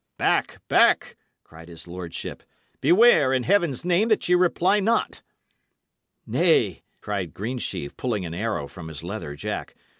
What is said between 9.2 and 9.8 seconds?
jack.